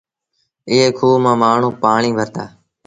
[0.69, 2.43] ايئي کوه مآݩ مآڻهوٚݩ پآڻيٚ ڀرتآ۔